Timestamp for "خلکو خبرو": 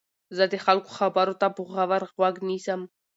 0.65-1.33